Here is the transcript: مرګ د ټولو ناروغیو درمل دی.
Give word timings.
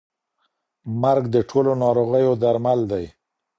مرګ 1.01 1.23
د 1.33 1.37
ټولو 1.49 1.71
ناروغیو 1.83 2.33
درمل 2.43 2.79
دی. 2.91 3.05